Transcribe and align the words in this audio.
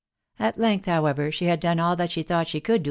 At 0.39 0.57
length, 0.57 0.87
however, 0.87 1.31
she 1.31 1.45
had 1.45 1.59
done 1.59 1.79
all 1.79 1.95
that 1.95 2.09
she 2.09 2.23
thought 2.23 2.47
she 2.47 2.59
could 2.59 2.79
do. 2.79 2.79